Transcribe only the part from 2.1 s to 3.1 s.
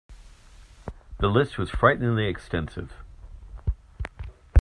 extensive.